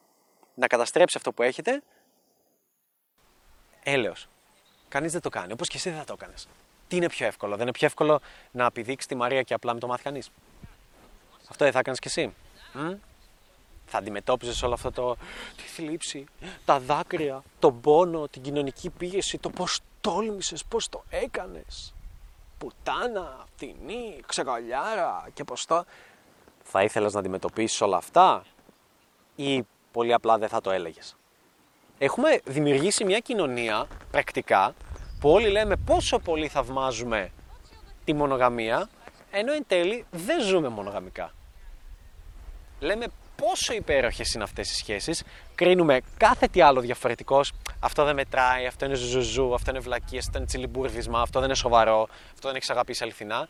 [0.55, 1.83] να καταστρέψει αυτό που έχετε.
[3.83, 4.29] Έλεος.
[4.89, 6.35] Κανείς δεν το κάνει, όπως και εσύ δεν θα το έκανε.
[6.89, 8.21] Τι είναι πιο εύκολο, δεν είναι πιο εύκολο
[8.51, 10.31] να επιδείξεις τη Μαρία και απλά με το μάθει κανείς;
[11.49, 12.35] Αυτό δεν θα έκανε κι εσύ.
[12.73, 12.93] Μ;
[13.87, 15.17] Θα αντιμετώπιζες όλο αυτό το.
[15.57, 16.27] τη θλίψη,
[16.65, 21.95] τα δάκρυα, τον πόνο, την κοινωνική πίεση, το πώς τόλμησες, πώς το έκανες.
[22.59, 25.85] Πουτάνα, φτηνή, ξεκαλιάρα και πώς το.
[26.63, 28.45] Θα ήθελες να αντιμετωπίσεις όλα αυτά,
[29.37, 31.17] ή πολύ απλά δεν θα το έλεγες;
[31.99, 34.75] Έχουμε δημιουργήσει μια κοινωνία πρακτικά
[35.21, 37.33] που όλοι λέμε πόσο πολύ θαυμάζουμε
[38.05, 38.89] τη μονογαμία,
[39.31, 41.33] ενώ εν τέλει δεν ζούμε μονογαμικά.
[42.81, 45.23] Λέμε πόσο υπέροχες είναι αυτές οι σχέσεις,
[45.55, 47.53] κρίνουμε κάθε τι άλλο διαφορετικός.
[47.81, 51.59] Αυτό δεν μετράει, αυτό είναι ζουζουζού, αυτό είναι βλακίες, αυτό είναι τσιλιμπούρδισμα, αυτό δεν είναι
[51.59, 53.49] σοβαρό, αυτό δεν έχει αγαπήσει αληθινά.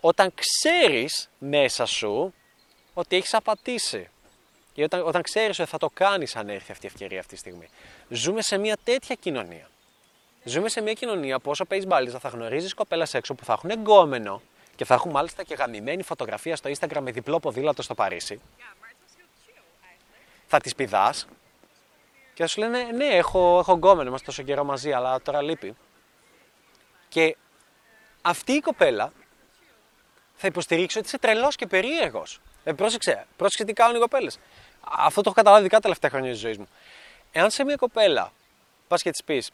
[0.00, 2.34] Όταν ξέρεις μέσα σου
[2.94, 4.08] ότι έχεις απατήσει.
[4.74, 7.38] Ή όταν, όταν ξέρεις ότι θα το κάνεις αν έρθει αυτή η ευκαιρία αυτή τη
[7.40, 7.68] στιγμή.
[8.08, 9.68] Ζούμε σε μια τέτοια κοινωνία.
[10.44, 13.70] Ζούμε σε μια κοινωνία που όσο παίζεις μπάλιζα θα γνωρίζεις κοπέλας έξω που θα έχουν
[13.70, 14.42] εγκόμενο
[14.80, 18.40] και θα έχουν μάλιστα και γαμημένη φωτογραφία στο Instagram με διπλό ποδήλατο στο Παρίσι
[20.46, 21.26] θα τις πηδάς
[22.34, 25.76] και θα σου λένε ναι έχω, έχω γκόμενο, είμαστε τόσο καιρό μαζί αλλά τώρα λείπει.
[27.08, 27.36] Και
[28.22, 29.12] αυτή η κοπέλα
[30.34, 32.40] θα υποστηρίξει ότι είσαι τρελός και περίεργος.
[32.64, 34.38] Ε, πρόσεξε, πρόσεξε τι κάνουν οι κοπέλες.
[34.80, 36.68] Αυτό το έχω καταλάβει δικά τελευταία χρόνια της ζωής μου.
[37.32, 38.32] Εάν σε μια κοπέλα
[38.88, 39.50] πας και της πεις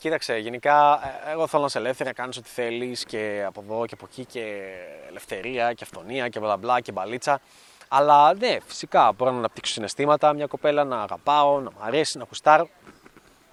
[0.00, 3.86] Κοίταξε, γενικά ε, εγώ θέλω να είσαι ελεύθερη, να κάνεις ό,τι θέλεις και από εδώ
[3.86, 4.72] και από εκεί και
[5.08, 7.40] ελευθερία και αυτονία και μπλα μπλα και μπαλίτσα.
[7.88, 12.24] Αλλά ναι, φυσικά μπορώ να αναπτύξω συναισθήματα, μια κοπέλα να αγαπάω, να μου αρέσει, να
[12.24, 12.68] κουστάρω.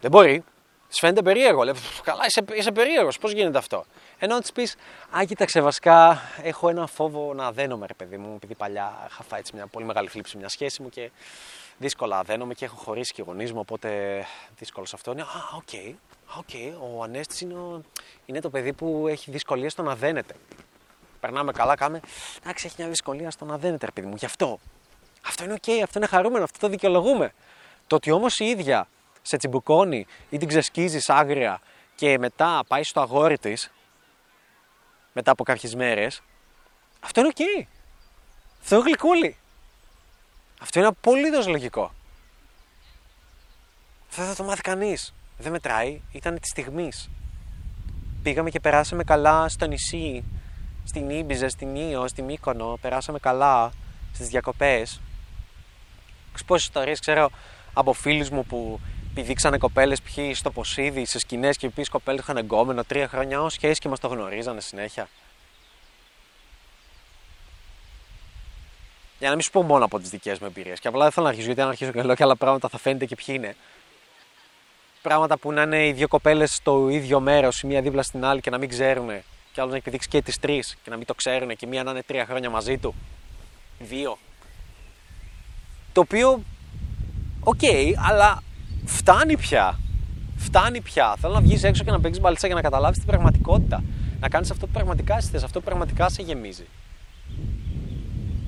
[0.02, 0.44] Δεν μπορεί.
[0.88, 1.64] Της φαίνεται περίεργο.
[1.64, 3.18] Λέει, καλά, είσαι, είσαι περίεργος.
[3.18, 3.86] Πώς γίνεται αυτό;
[4.20, 4.76] Ενώ της πεις,
[5.18, 9.42] Α, κοίταξε, βασικά έχω ένα φόβο να δένομαι, ρε παιδί μου, επειδή παλιά είχα φάει
[9.54, 11.12] μια πολύ μεγάλη θλίψη μια σχέση μου και
[11.78, 14.22] δύσκολα δένομαι και έχω χωρίσει και γονείς μου, οπότε
[14.58, 15.12] δύσκολο σε αυτό.
[15.12, 15.94] Είναι, Α, ok, okay,
[16.40, 17.82] okay, ο Ανέστης είναι,
[18.26, 20.36] είναι το παιδί που έχει δυσκολίες στο να δένεται
[21.20, 22.00] περνάμε καλά, κάμε.
[22.42, 24.16] Εντάξει, έχει μια δυσκολία στο να δένεται, ρε παιδί μου.
[24.16, 24.60] Γι' αυτό.
[25.28, 27.34] Αυτό είναι οκ, αυτό είναι χαρούμενο, αυτό το δικαιολογούμε.
[27.88, 28.88] Το ότι όμως η ίδια
[29.22, 31.62] σε τσιμπουκώνει ή την ξεσκίζει άγρια
[31.96, 33.72] και μετά πάει στο αγόρι της,
[35.14, 36.22] μετά από κάποιες μέρες,
[37.00, 37.68] αυτό είναι οκ.
[38.62, 39.38] Αυτό είναι γλυκούλι.
[40.62, 41.92] Αυτό είναι απολύτως λογικό.
[44.10, 45.14] Αυτό δεν θα το μάθει κανείς.
[45.38, 47.10] Δεν μετράει, ήταν της στιγμής.
[48.24, 50.24] Πήγαμε και περάσαμε καλά στο νησί
[50.84, 53.72] στην Ίμπιζα, στην Ίο, στη Μύκονο, περάσαμε καλά
[54.14, 55.00] στις διακοπές.
[56.46, 57.30] Πόσες ιστορίες ξέρω
[57.74, 58.80] από φίλους μου που
[59.14, 63.54] πηδήξανε κοπέλες ποιοι στο Ποσείδι, σε σκηνές και ποιες κοπέλες είχαν γκόμενο τρία χρόνια ως
[63.54, 65.10] σχέση και μας το γνωρίζανε συνέχεια.
[69.20, 70.80] Για να μην σου πω μόνο από τις δικές μου εμπειρίες.
[70.80, 72.78] Και απλά δεν θέλω να αρχίσω, γιατί αν αρχίσω και λέω και άλλα πράγματα θα
[72.78, 73.56] φαίνεται και ποιοι είναι.
[75.02, 78.42] Πράγματα που να είναι οι δύο κοπέλες στο ίδιο μέρος, η μία δίπλα στην άλλη
[78.42, 79.08] και να μην ξέρουν
[79.52, 81.84] και άλλος να έχει πηδήξει και τις τρεις και να μην το ξέρουν και μία
[81.84, 82.96] να είναι τρία χρόνια μαζί του.
[83.80, 84.18] Δύο.
[85.94, 86.42] Το οποίο,
[87.40, 87.60] οκ,
[88.10, 88.44] αλλά
[88.86, 89.80] φτάνει πια.
[90.38, 91.16] Φτάνει πια.
[91.20, 93.84] Θέλω να βγεις έξω και να παίξεις μπαλίτσα για να καταλάβεις την πραγματικότητα.
[94.20, 96.66] Να κάνεις αυτό που πραγματικά εσύ αυτό που πραγματικά σε γεμίζει.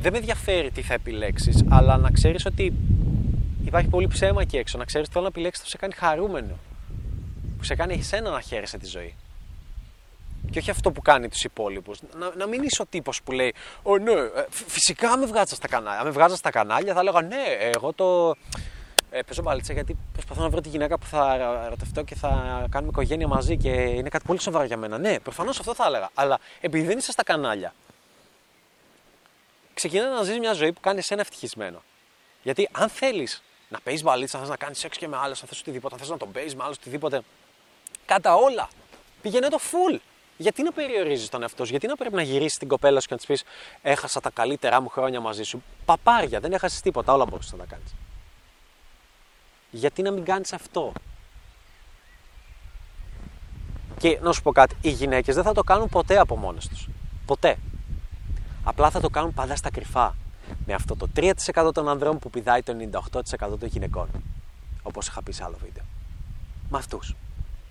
[0.02, 2.74] Δεν με ενδιαφέρει τι θα επιλέξεις, αλλά να ξέρεις ότι
[3.66, 4.78] υπάρχει πολύ ψέμα εκεί έξω.
[4.78, 6.58] Να ξέρεις ότι θέλω να επιλέξεις που σε κάνει χαρούμενο.
[7.58, 9.16] Που σε κάνει εσένα να χαίρεσαι τη ζωή.
[10.52, 12.00] Και όχι αυτό που κάνει τους υπόλοιπους.
[12.18, 15.68] Να, να μην είσαι ο τύπος που λέει: Ω ναι, ε, φυσικά με βγάζα στα
[15.68, 16.00] κανάλια.
[16.00, 18.36] Αν με βγάζα στα κανάλια θα έλεγα: Ναι, εγώ το.
[19.12, 21.34] Ε, παίζω μπαλίτσα γιατί προσπαθώ να βρω τη γυναίκα που θα
[21.66, 22.30] ερωτευτώ και θα
[22.72, 24.98] κάνουμε οικογένεια μαζί και είναι κάτι πολύ σοβαρό για μένα.
[24.98, 26.10] Ναι, προφανώς αυτό θα έλεγα.
[26.14, 27.74] Αλλά επειδή δεν είσαι στα κανάλια,
[29.74, 31.82] ξεκινά να ζεις μια ζωή που κάνει εσένα ευτυχισμένο.
[32.44, 35.60] Γιατί αν θέλεις να παίζεις μπαλίτσα, θες να κάνεις σεξ και με άλλους, αν θες
[35.60, 37.22] οτιδήποτε, αν θες να τον παίζεις με άλλους οτιδήποτε.
[38.06, 38.70] Κατά όλα.
[39.22, 40.00] Πηγαίνει το full
[40.42, 43.14] γιατί να περιορίζεις τον εαυτό σου, γιατί να πρέπει να γυρίσεις την κοπέλα σου και
[43.14, 43.44] να της πεις:
[43.82, 45.64] Έχασα τα καλύτερά μου χρόνια μαζί σου.
[45.86, 47.96] Παπάρια, δεν έχασες τίποτα, όλα μπορούσες να τα κάνεις.
[49.72, 50.94] Γιατί να μην κάνεις αυτό.
[53.98, 56.88] Και να σου πω κάτι, οι γυναίκες δεν θα το κάνουν ποτέ από μόνες τους.
[57.26, 57.58] Ποτέ.
[58.64, 60.16] Απλά θα το κάνουν πάντα στα κρυφά.
[60.66, 62.76] Με αυτό το 3% των ανδρών που πηδάει το
[63.12, 63.22] 98%
[63.60, 64.10] των γυναικών.
[64.84, 65.84] Όπως είχα πει σε άλλο βίντεο.
[66.70, 67.16] Με αυτούς.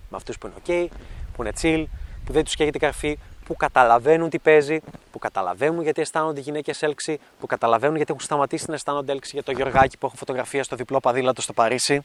[0.09, 0.87] Με αυτούς που είναι OK,
[1.33, 1.85] που είναι chill,
[2.25, 4.79] που δεν τους καίγεται η καρφή, που καταλαβαίνουν τι παίζει,
[5.11, 9.31] που καταλαβαίνουν γιατί αισθάνονται οι γυναίκες έλξη, που καταλαβαίνουν γιατί έχουν σταματήσει να αισθάνονται έλξη
[9.33, 12.01] για το Γεωργάκι που έχουν φωτογραφία στο διπλό παδήλατο στο Παρίσι.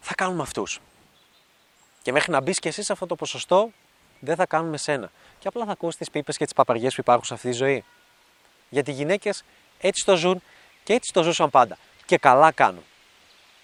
[0.00, 0.80] Θα κάνουμε αυτούς.
[2.02, 3.70] Και μέχρι να μπεις και εσύ σε αυτό το ποσοστό,
[4.20, 5.10] δεν θα κάνουμε σένα.
[5.38, 7.84] Και απλά θα ακούσει τις πίπες και τις παπαριές που υπάρχουν σε αυτή τη ζωή.
[8.68, 9.44] Γιατί οι γυναίκες
[9.80, 10.42] έτσι το ζουν
[10.84, 11.78] και έτσι το ζούσαν πάντα.
[12.06, 12.82] Και καλά κάνουν.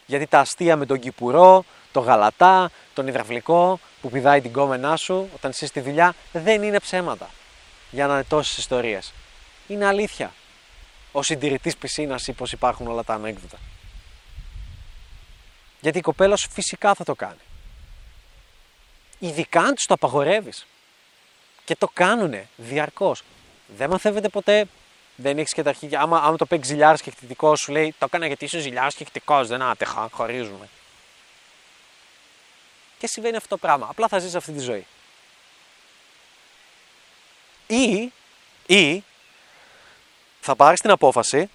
[0.07, 5.29] Γιατί τα αστεία με τον κυπουρό, το γαλατά, τον υδραυλικό που πηδάει την κόμενά σου
[5.35, 7.31] όταν είσαι στη δουλειά δεν είναι ψέματα.
[7.91, 9.13] Για να είναι τόσες ιστορίες.
[9.67, 10.33] Είναι αλήθεια.
[11.13, 13.59] Ο συντηρητής πισίνας ή πως υπάρχουν όλα τα ανέκδοτα.
[15.81, 17.41] Γιατί η κοπέλα σου φυσικά θα το κάνει.
[19.23, 20.67] Ειδικά αν τους το απαγορεύεις.
[21.65, 23.23] Και το κάνουνε διαρκώς.
[23.67, 24.67] Δεν μαθαίνετε ποτέ,
[25.17, 26.01] δεν έχεις και τα αρχίδια.
[26.01, 29.05] Άμα, άμα το παίξεις ζηλιάρα και χτυπητικός, σου λέει Το έκανα γιατί είσαι ζηλιάρα και
[29.05, 29.49] χτυπητικός.
[29.49, 30.69] Δεν άτεχα, χωρίζουμε.
[32.99, 33.87] Και συμβαίνει αυτό το πράγμα.
[33.91, 34.87] Απλά θα ζεις αυτή τη ζωή.
[37.67, 38.13] Ή,
[38.67, 39.05] ή
[40.41, 41.51] θα πάρεις την απόφαση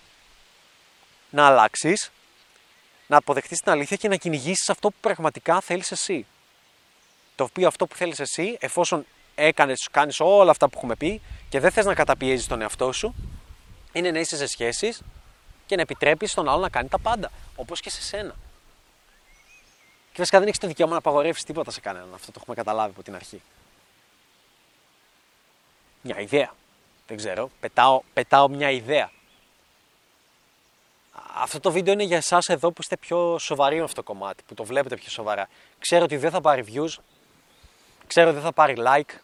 [1.30, 2.12] να αλλάξεις,
[3.08, 6.26] να αποδεχτείς την αλήθεια και να κυνηγήσεις αυτό που πραγματικά θέλεις εσύ.
[7.38, 11.60] Το οποίο αυτό που θέλεις εσύ, εφόσον έκανες, κάνεις όλα αυτά που έχουμε πει και
[11.60, 13.16] δεν θες να καταπιέζεις τον εαυτό σου,
[13.92, 15.02] είναι να είσαι σε σχέσεις
[15.66, 18.36] και να επιτρέπεις στον άλλο να κάνει τα πάντα, όπως και σε σένα.
[20.12, 22.10] Και βασικά δεν έχεις το δικαίωμα να απαγορεύσεις τίποτα σε κανέναν.
[22.14, 23.42] Αυτό το έχουμε καταλάβει από την αρχή.
[26.02, 26.54] Μια ιδέα.
[27.08, 27.50] Δεν ξέρω.
[27.60, 29.12] Πετάω, πετάω μια ιδέα.
[31.36, 34.44] Αυτό το βίντεο είναι για εσάς εδώ που είστε πιο σοβαροί με αυτό το κομμάτι,
[34.48, 35.50] που το βλέπετε πιο σοβαρά.
[35.80, 36.96] Ξέρω ότι δεν θα πάρει views,
[38.08, 39.16] ξέρω ότι δεν θα πάρει like,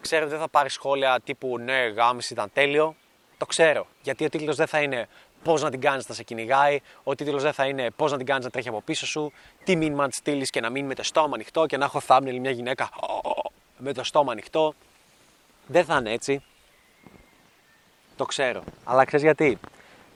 [0.00, 2.96] ξέρω ότι δεν θα πάρει σχόλια τύπου ναι, γάμιση ήταν τέλειο.
[3.38, 3.86] Το ξέρω.
[4.02, 5.08] Γιατί ο τίτλος δεν θα είναι
[5.42, 6.80] πώς να την κάνεις να σε κυνηγάει.
[7.02, 9.32] Ο τίτλος δεν θα είναι πώς να την κάνεις να τρέχει από πίσω σου.
[9.64, 12.38] Τι μήνυμα τη στείλεις και να μείνει με το στόμα ανοιχτό και να έχω thumbnail
[12.40, 12.90] μια γυναίκα
[13.78, 14.74] με το στόμα ανοιχτό.
[15.66, 16.42] Δεν θα είναι έτσι.
[18.16, 18.62] Το ξέρω.
[18.84, 19.58] Αλλά ξέρεις γιατί;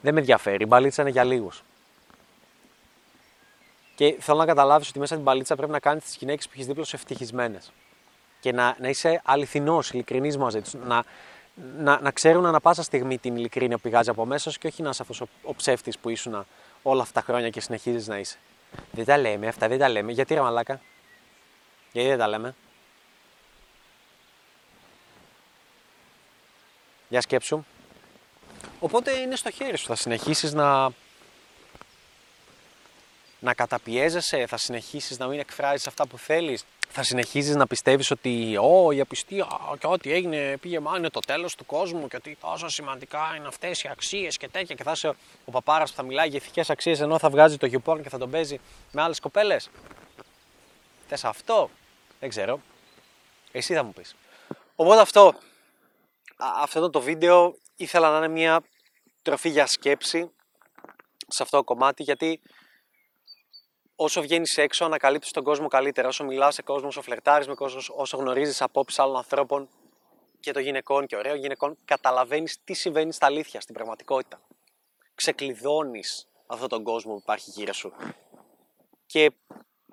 [0.01, 0.63] Δεν με ενδιαφέρει.
[0.63, 1.63] Η μπαλίτσα είναι για λίγους.
[3.95, 6.65] Και θέλω να καταλάβεις ότι μέσα στην μπαλίτσα πρέπει να κάνεις τις γυναίκες που έχεις
[6.65, 7.71] δίπλα σου ευτυχισμένες.
[8.45, 10.73] Και να, να είσαι αληθινός, ειλικρινής μαζί τους.
[10.73, 11.03] Να,
[11.77, 14.81] να, να ξέρουν ανα πάσα στιγμή την ειλικρίνεια που πηγάζει από μέσα σου και όχι
[14.81, 16.45] να είσαι αυτός ο, ο ψεύτης που ήσουν
[16.81, 18.37] όλα αυτά τα χρόνια και συνεχίζεις να είσαι.
[18.91, 20.11] Δεν τα λέμε αυτά, δεν τα λέμε.
[20.11, 20.81] Γιατί ρε μαλάκα;
[21.91, 22.55] Γιατί δεν τα λέμε;
[27.09, 27.63] Για σκέψου.
[28.79, 29.85] Οπότε είναι στο χέρι σου.
[29.85, 30.89] Θα συνεχίσεις να,
[33.45, 38.57] να καταπιέζεσαι, θα συνεχίσεις να μην εκφράζεις αυτά που θέλεις, θα συνεχίζεις να πιστεύεις ότι
[38.57, 39.47] Ω, η απιστία
[39.79, 43.47] και ό,τι έγινε πήγε μα είναι το τέλος του κόσμου και ότι τόσο σημαντικά είναι
[43.47, 45.07] αυτές οι αξίες και τέτοια και θα είσαι
[45.45, 48.17] ο παπάρας που θα μιλάει για ηθικές αξίες ενώ θα βγάζει το γιουπόρν και θα
[48.17, 48.59] τον παίζει
[48.91, 49.69] με άλλες κοπέλες.
[51.07, 51.69] Θες αυτό,
[52.19, 52.59] δεν ξέρω.
[53.51, 54.15] Εσύ θα μου πεις.
[54.75, 55.33] Οπότε αυτό,
[56.37, 58.61] αυτό το βίντεο ήθελα να είναι μια
[59.21, 60.31] τροφή για σκέψη
[61.27, 62.39] σε αυτό το κομμάτι γιατί
[63.95, 66.07] όσο βγαίνεις έξω, ανακαλύπτεις τον κόσμο καλύτερα.
[66.07, 69.69] Όσο μιλάς σε κόσμος, όσο φλερτάρεις με κόσμος, όσο γνωρίζεις απόψεις άλλων ανθρώπων
[70.39, 74.41] και των γυναικών και ωραίων γυναικών, καταλαβαίνεις τι συμβαίνει στα αλήθεια, στην πραγματικότητα.
[75.15, 77.93] Ξεκλειδώνεις αυτόν τον κόσμο που υπάρχει γύρω σου.
[79.05, 79.31] Και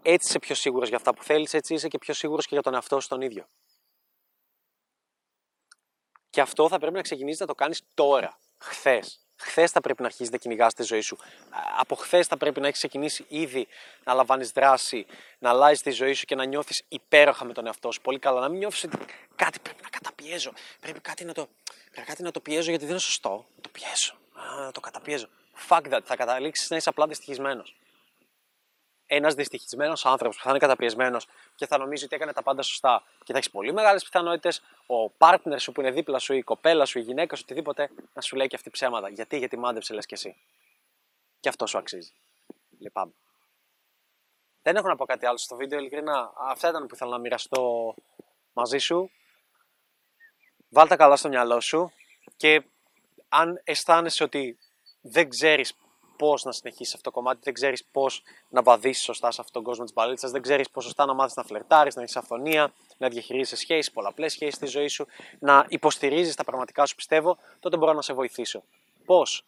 [0.02, 2.62] έτσι είσαι πιο σίγουρος για αυτά που θέλεις, έτσι είσαι και πιο σίγουρος και για
[2.62, 3.48] τον εαυτό σου τον ίδιο.
[6.30, 9.21] Και αυτό θα πρέπει να ξεκινήσεις να το κάνεις τώρα, χθες.
[9.42, 11.18] Χθες θα πρέπει να αρχίσεις να κυνηγάς τη ζωή σου.
[11.78, 13.66] Από χθες θα πρέπει να έχεις ξεκινήσει ήδη
[14.04, 15.06] να λαμβάνεις δράση,
[15.38, 18.00] να αλλάζεις τη ζωή σου και να νιώθεις υπέροχα με τον εαυτό σου.
[18.00, 18.40] Πολύ καλά.
[18.40, 18.98] Να μην νιώθεις ότι
[19.36, 20.52] κάτι πρέπει να καταπιέζω.
[20.80, 21.48] Πρέπει κάτι να το,
[21.90, 23.46] πρέπει κάτι να το πιέζω γιατί δεν είναι σωστό.
[23.60, 24.14] Το πιέζω.
[24.64, 25.26] Να το καταπιέζω.
[25.68, 26.00] Fuck that.
[26.04, 27.76] Θα καταλήξεις να είσαι απλά δυστυχισμένος
[29.14, 33.02] ένας δυστυχισμένος άνθρωπος που θα είναι καταπιεσμένος και θα νομίζει ότι έκανε τα πάντα σωστά
[33.24, 36.84] και θα έχεις πολύ μεγάλες πιθανότητες ο partner σου που είναι δίπλα σου, η κοπέλα
[36.84, 39.08] σου, η γυναίκα σου, οτιδήποτε να σου λέει και αυτή ψέματα.
[39.08, 40.36] Γιατί, γιατί μάντεψε, λες και εσύ.
[41.40, 42.12] Και αυτό σου αξίζει.
[42.78, 43.12] Λυπάμαι.
[44.62, 46.32] Δεν έχω να πω κάτι άλλο στο βίντεο, ειλικρινά.
[46.36, 47.94] Αυτά ήταν που ήθελα να μοιραστώ
[48.52, 49.10] μαζί σου.
[50.68, 51.92] Βάλτε καλά στο μυαλό σου
[52.36, 52.62] και
[53.28, 54.58] αν αισθάνεσαι ότι
[55.00, 55.74] δεν ξέρεις
[56.22, 59.62] πώς να συνεχίσεις αυτό το κομμάτι, δεν ξέρεις πώς να βαδίσεις σωστά σε αυτόν τον
[59.62, 63.08] κόσμο της μπαλίτσας, δεν ξέρεις πώς σωστά να μάθεις να φλερτάρεις, να έχεις αυθονία, να
[63.08, 65.06] διαχειρίζεσαι σχέσεις, πολλαπλές σχέσεις στη ζωή σου,
[65.38, 68.62] να υποστηρίζεις τα πραγματικά σου πιστεύω, τότε μπορώ να σε βοηθήσω.
[69.04, 69.44] Πώς;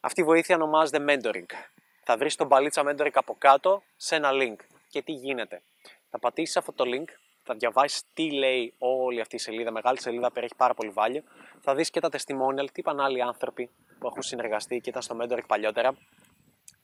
[0.00, 1.50] Αυτή η βοήθεια ονομάζεται mentoring.
[2.04, 4.56] Θα βρεις τον μπαλίτσα mentoring από κάτω σε ένα link.
[4.88, 5.62] Και τι γίνεται;
[6.10, 7.08] Θα πατήσεις αυτό το link
[7.44, 11.22] θα διαβάσεις τι λέει όλη αυτή η σελίδα, μεγάλη σελίδα, περιέχει πάρα πολύ value.
[11.60, 15.16] Θα δεις και τα testimonial, τι είπαν άλλοι άνθρωποι που έχουν συνεργαστεί και ήταν στο
[15.20, 15.96] Mentoring παλιότερα.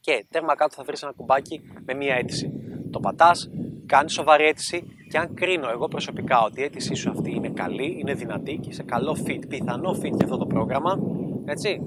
[0.00, 2.52] Και τέρμα κάτω θα βρεις ένα κουμπάκι με μία αίτηση.
[2.90, 3.50] Το πατάς,
[3.86, 7.96] κάνεις σοβαρή αίτηση και αν κρίνω εγώ προσωπικά ότι η αίτησή σου αυτή είναι καλή,
[7.98, 10.98] είναι δυνατή και σε καλό fit, πιθανό fit για αυτό το πρόγραμμα,
[11.44, 11.80] έτσι,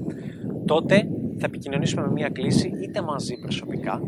[0.65, 1.07] τότε
[1.39, 4.01] θα επικοινωνήσουμε με μία κλίση είτε μαζί προσωπικά,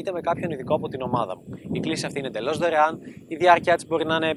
[0.00, 1.44] είτε με κάποιον ειδικό από την ομάδα μου.
[1.72, 3.00] Η κλίση αυτή είναι εντελώς δωρεάν.
[3.28, 4.34] Η διάρκεια της μπορεί να είναι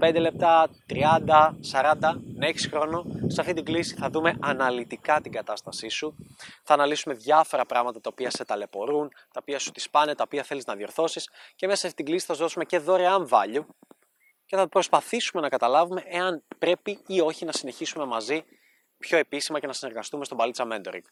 [0.00, 3.04] 25 λεπτά, 30, 40, να έχει χρόνο.
[3.26, 6.14] Σε αυτή την κλίση θα δούμε αναλυτικά την κατάστασή σου.
[6.62, 10.42] Θα αναλύσουμε διάφορα πράγματα τα οποία σε ταλαιπωρούν, τα οποία σου τις πάνε, τα οποία
[10.42, 13.64] θέλεις να διορθώσεις και μέσα σε αυτή την κλίση θα σου δώσουμε και δωρεάν value
[14.46, 18.44] και θα προσπαθήσουμε να καταλάβουμε εάν πρέπει ή όχι να συνεχίσουμε μαζί
[18.98, 21.04] πιο επίσημα και να συνεργαστούμε στον Παλίτσα Mentoring.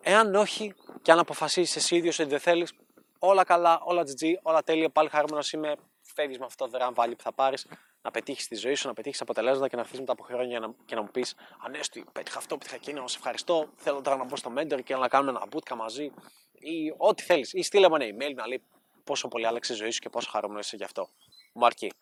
[0.00, 2.72] Εάν όχι και αν αποφασίσεις εσύ ίδιος ότι δεν θέλεις,
[3.18, 4.90] όλα καλά, όλα GG, όλα τέλεια.
[4.90, 5.74] Πάλι χαρούμενος είμαι.
[6.14, 7.66] Φεύγεις με αυτό το δωρεάν value που θα πάρεις,
[8.02, 10.74] να πετύχεις τη ζωή σου, να πετύχεις αποτελέσματα και να έρθει μετά από χρόνια να,
[10.84, 13.68] και να μου πεις Ανέστη, πέτυχα αυτό, πέτυχα εκείνο, σε ευχαριστώ.
[13.76, 16.12] Θέλω τώρα να μπω στο mentor και να κάνουμε ένα bootcamp μαζί
[16.52, 17.52] ή ό,τι θέλεις.
[17.52, 18.62] Ή στείλε μου ένα email να λέει
[19.04, 21.08] πόσο πολύ άλλαξε η ζωή σου και πόσο χαρούμενος είσαι γι' αυτό.
[21.52, 21.92] Μου αρκεί.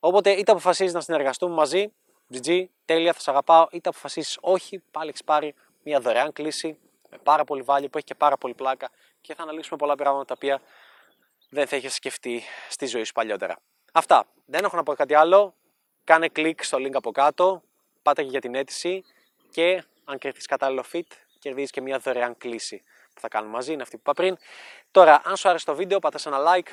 [0.00, 1.92] Οπότε είτε αποφασίζεις να συνεργαστούμε μαζί,
[2.32, 6.78] GG, τέλεια, θα σε αγαπάω, είτε αποφασίσει όχι, πάλι έχεις πάρει μια δωρεάν κλίση
[7.10, 8.90] με πάρα πολύ value που έχει και πάρα πολύ πλάκα
[9.20, 10.60] και θα αναλύσουμε πολλά πράγματα τα οποία
[11.48, 13.58] δεν θα είχες σκεφτεί στη ζωή σου παλιότερα.
[13.92, 14.26] Αυτά.
[14.46, 15.54] Δεν έχω να πω κάτι άλλο.
[16.04, 17.62] Κάνε κλικ στο link από κάτω,
[18.02, 19.04] πάτε και για την αίτηση
[19.50, 21.06] και αν κερδίσεις κατάλληλο fit,
[21.38, 22.82] κερδίζεις και μια δωρεάν κλίση
[23.14, 23.72] που θα κάνουμε μαζί.
[23.72, 24.36] Είναι αυτή που είπα πριν.
[24.90, 26.68] Τώρα, αν σου άρεσε το βίντεο, πάτα ένα like,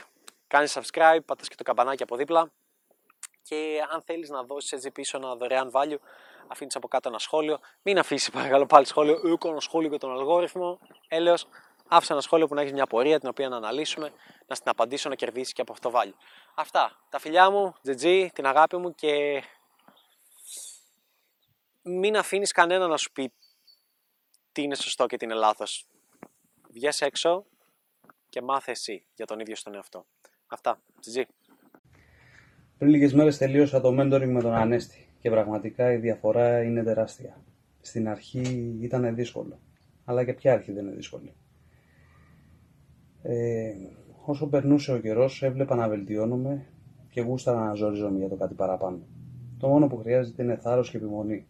[0.47, 2.51] κάνεις subscribe, πάτα και το καμπανάκι από δίπλα.
[3.41, 5.97] Και αν θέλεις να δώσεις έτσι πίσω ένα δωρεάν value,
[6.53, 7.59] αφήνεις από κάτω ένα σχόλιο.
[7.81, 9.13] Μην αφήσεις παρακαλώ πάλι σχόλιο.
[9.13, 10.79] Έχω ένα σχόλιο για τον αλγόριθμο.
[11.07, 11.47] Έλεος,
[11.87, 14.11] άφησα ένα σχόλιο που να έχεις μια πορεία την οποία να αναλύσουμε,
[14.47, 16.13] να στην απαντήσω, να κερδίσεις και από αυτό value.
[16.55, 16.99] Αυτά.
[17.09, 19.43] Τα φιλιά μου, GG, την αγάπη μου και
[21.81, 23.31] μην αφήνεις κανένα να σου πει
[24.51, 25.87] τι είναι σωστό και τι είναι λάθος.
[26.69, 27.45] Βγες έξω
[28.29, 30.05] και μάθε εσύ για τον ίδιο στον εαυτό.
[30.47, 30.81] Αυτά.
[31.05, 31.23] GG.
[32.77, 37.37] Πριν λίγες μέρες τελείωσα το mentoring με τον Ανέστη και πραγματικά η διαφορά είναι τεράστια.
[37.81, 39.59] Στην αρχή ήταν δύσκολο,
[40.05, 41.33] αλλά και ποια αρχή δεν είναι δύσκολη.
[43.21, 43.73] Ε,
[44.25, 46.65] όσο περνούσε ο καιρός, έβλεπα να βελτιώνομαι
[47.09, 48.99] και γούσταρα να ζορίζομαι για το κάτι παραπάνω.
[49.57, 51.47] Το μόνο που χρειάζεται είναι θάρρος και επιμονή.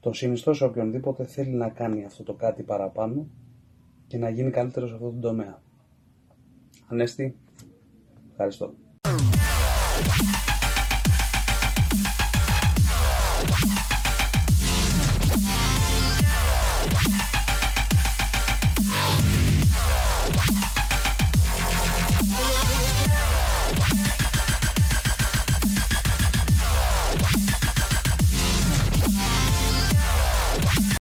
[0.00, 3.26] Το συνιστώ σε οποιονδήποτε θέλει να κάνει αυτό το κάτι παραπάνω
[4.06, 5.62] και να γίνει καλύτερος σε αυτό το τομέα.
[6.88, 7.36] Ανέστη,
[8.30, 8.74] ευχαριστώ.